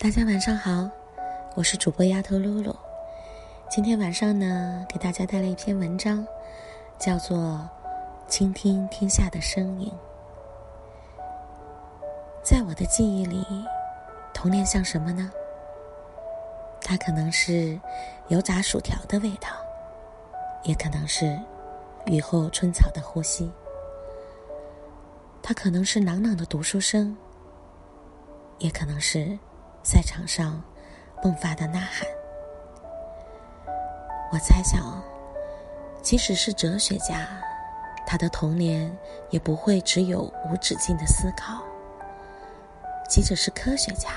[0.00, 0.88] 大家晚上好，
[1.56, 2.72] 我是主播丫头露露。
[3.68, 6.24] 今天晚上呢，给大家带来一篇文章，
[7.00, 7.36] 叫做
[8.28, 9.90] 《倾听天下的声音》。
[12.44, 13.44] 在我的记忆里，
[14.32, 15.32] 童年像什么呢？
[16.80, 17.76] 它可能是
[18.28, 19.48] 油炸薯条的味道，
[20.62, 21.36] 也可能是
[22.06, 23.50] 雨后春草的呼吸。
[25.42, 27.16] 它可能是朗朗的读书声，
[28.58, 29.36] 也可能是。
[29.90, 30.62] 赛场上
[31.22, 32.06] 迸发的呐喊，
[34.30, 35.02] 我猜想，
[36.02, 37.26] 即使是哲学家，
[38.06, 38.94] 他的童年
[39.30, 41.62] 也不会只有无止境的思考；
[43.08, 44.10] 即使是科学家，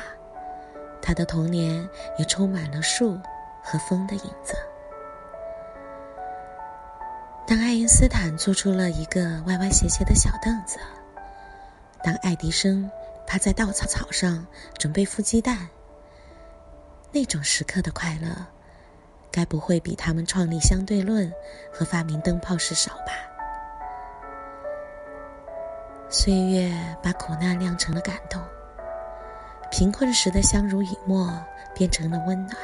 [1.02, 3.18] 他的童年也充满了树
[3.64, 4.54] 和风的影子。
[7.48, 10.80] 当爱因斯坦做出了一个歪歪斜斜的小凳子，
[12.04, 12.92] 当爱迪生。
[13.26, 14.46] 他在稻草草上
[14.78, 15.70] 准备孵鸡蛋，
[17.12, 18.28] 那种时刻的快乐，
[19.32, 21.32] 该不会比他们创立相对论
[21.72, 23.14] 和发明灯泡时少吧？
[26.10, 26.70] 岁月
[27.02, 28.42] 把苦难酿成了感动，
[29.72, 31.32] 贫困时的相濡以沫
[31.74, 32.58] 变成了温暖。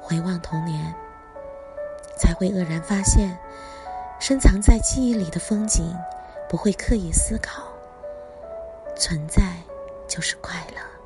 [0.00, 0.94] 回望童年，
[2.16, 3.36] 才会愕然发现，
[4.20, 5.92] 深藏在记忆里的风景，
[6.48, 7.64] 不会刻意思考。
[8.98, 9.54] 存在
[10.08, 10.97] 就是快乐。